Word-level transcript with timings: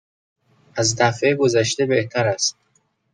از 0.75 0.95
دفعه 0.95 1.35
گذشته 1.35 1.85
بهتر 1.85 2.27
است. 2.27 2.57